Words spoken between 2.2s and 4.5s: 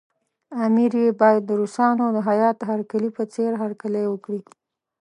هیات هرکلي په څېر هرکلی وکړي.